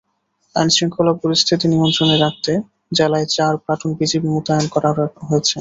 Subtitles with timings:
[0.55, 2.51] আইনশৃঙ্খলা পরিস্থিতি নিয়ন্ত্রণে রাখতে
[2.97, 4.89] জেলায় চার প্লাটুন বিজিবি মোতায়েন করা
[5.27, 5.49] হয়েছে।